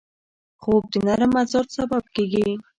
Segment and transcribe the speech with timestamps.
[0.61, 2.47] خوب د نرم مزاج سبب کېږي